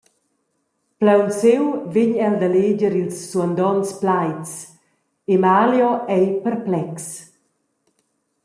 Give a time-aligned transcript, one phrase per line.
[0.99, 1.63] Plaunsiu
[1.93, 4.51] vegn el da leger ils suandonts plaids:
[5.35, 7.07] Emalio ei perplexs.